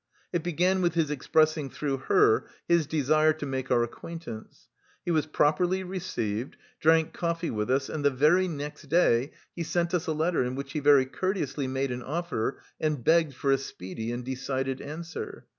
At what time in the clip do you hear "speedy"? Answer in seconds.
13.59-14.11